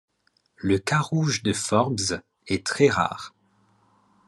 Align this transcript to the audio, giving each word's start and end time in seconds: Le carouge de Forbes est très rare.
Le 0.55 0.79
carouge 0.79 1.43
de 1.43 1.53
Forbes 1.53 2.21
est 2.47 2.65
très 2.65 2.89
rare. 2.89 3.35